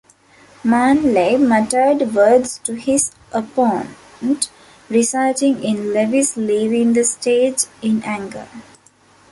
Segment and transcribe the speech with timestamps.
[0.63, 4.49] Manley muttered words to his opponent,
[4.89, 8.47] resulting in Lewis leaving the stage in anger.